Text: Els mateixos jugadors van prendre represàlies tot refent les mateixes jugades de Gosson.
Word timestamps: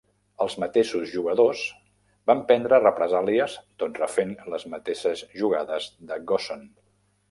Els 0.43 0.53
mateixos 0.61 1.11
jugadors 1.11 1.61
van 2.33 2.43
prendre 2.49 2.81
represàlies 2.87 3.61
tot 3.85 4.03
refent 4.05 4.35
les 4.57 4.69
mateixes 4.77 5.27
jugades 5.41 5.97
de 6.13 6.23
Gosson. 6.35 6.71